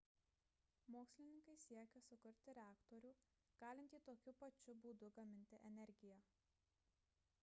mokslininkai 0.93 1.53
siekia 1.63 2.01
sukurti 2.05 2.55
reaktorių 2.59 3.11
galintį 3.65 4.01
tokiu 4.09 4.33
pačiu 4.41 4.75
būdu 4.87 5.11
gaminti 5.19 5.61
energiją 5.73 6.19